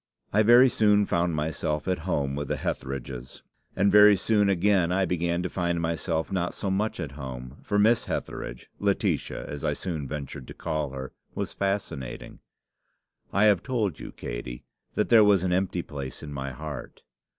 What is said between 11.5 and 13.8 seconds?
fascinating. I have